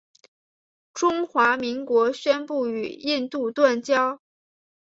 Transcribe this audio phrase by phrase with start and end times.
[0.95, 4.19] 中华民国宣布与印度断交。